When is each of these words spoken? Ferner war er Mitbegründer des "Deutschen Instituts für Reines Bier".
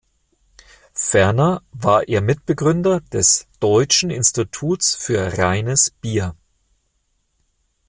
Ferner 0.95 1.61
war 1.73 2.07
er 2.07 2.21
Mitbegründer 2.21 3.01
des 3.01 3.45
"Deutschen 3.59 4.09
Instituts 4.09 4.95
für 4.95 5.37
Reines 5.37 5.91
Bier". 5.91 6.35